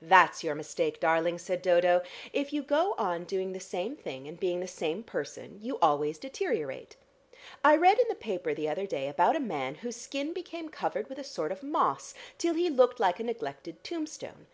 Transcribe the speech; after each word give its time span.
"That's 0.00 0.42
your 0.42 0.54
mistake, 0.54 1.00
darling," 1.00 1.36
said 1.38 1.60
Dodo. 1.60 2.00
"If 2.32 2.50
you 2.50 2.62
go 2.62 2.94
on 2.96 3.24
doing 3.24 3.52
the 3.52 3.60
same 3.60 3.94
thing, 3.94 4.26
and 4.26 4.40
being 4.40 4.60
the 4.60 4.66
same 4.66 5.02
person, 5.02 5.58
you 5.60 5.78
always 5.82 6.16
deteriorate. 6.16 6.96
I 7.62 7.76
read 7.76 7.98
in 7.98 8.08
the 8.08 8.14
paper 8.14 8.54
the 8.54 8.70
other 8.70 8.86
day 8.86 9.06
about 9.06 9.36
a 9.36 9.38
man 9.38 9.74
whose 9.74 9.96
skin 9.96 10.32
became 10.32 10.70
covered 10.70 11.10
with 11.10 11.18
a 11.18 11.24
sort 11.24 11.52
of 11.52 11.62
moss, 11.62 12.14
till 12.38 12.54
he 12.54 12.70
looked 12.70 12.98
like 13.00 13.20
a 13.20 13.24
neglected 13.24 13.84
tombstone. 13.84 14.46